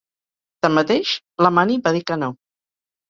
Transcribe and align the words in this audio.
Tanmateix, 0.65 1.11
la 1.47 1.53
Mani 1.59 1.77
va 1.89 1.93
dir 1.99 2.03
que 2.09 2.19
no. 2.23 2.31